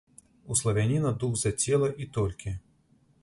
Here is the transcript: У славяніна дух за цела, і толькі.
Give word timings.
У 0.45 0.55
славяніна 0.61 1.11
дух 1.25 1.37
за 1.43 1.51
цела, 1.65 1.91
і 2.05 2.07
толькі. 2.17 2.57